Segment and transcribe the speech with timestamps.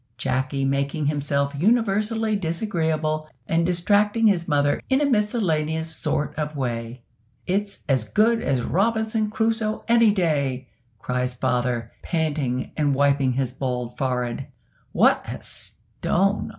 [0.17, 7.03] Jacky making himself universally disagreeable, and distracting his mother in a miscellaneous sort of way.
[7.45, 10.67] "It's as good as Robinson Crusoe any day!"
[10.97, 14.47] cries father, panting and wiping his bald forehead.
[14.91, 16.49] "What a stone!